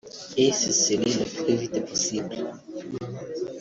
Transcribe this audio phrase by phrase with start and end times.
[0.35, 2.47] Et ce serait le plus vite possible…)